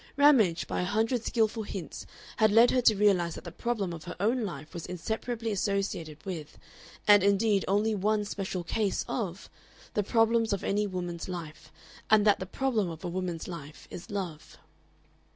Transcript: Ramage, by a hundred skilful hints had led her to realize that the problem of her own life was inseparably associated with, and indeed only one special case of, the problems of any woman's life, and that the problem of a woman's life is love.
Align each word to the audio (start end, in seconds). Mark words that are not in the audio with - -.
Ramage, 0.17 0.65
by 0.65 0.81
a 0.81 0.85
hundred 0.85 1.23
skilful 1.23 1.61
hints 1.61 2.07
had 2.37 2.49
led 2.49 2.71
her 2.71 2.81
to 2.81 2.95
realize 2.95 3.35
that 3.35 3.43
the 3.43 3.51
problem 3.51 3.93
of 3.93 4.05
her 4.05 4.15
own 4.19 4.41
life 4.43 4.73
was 4.73 4.87
inseparably 4.87 5.51
associated 5.51 6.17
with, 6.25 6.57
and 7.07 7.21
indeed 7.21 7.63
only 7.67 7.93
one 7.93 8.25
special 8.25 8.63
case 8.63 9.05
of, 9.07 9.47
the 9.93 10.01
problems 10.01 10.53
of 10.53 10.63
any 10.63 10.87
woman's 10.87 11.29
life, 11.29 11.71
and 12.09 12.25
that 12.25 12.39
the 12.39 12.47
problem 12.47 12.89
of 12.89 13.03
a 13.03 13.07
woman's 13.07 13.47
life 13.47 13.87
is 13.91 14.09
love. 14.09 14.57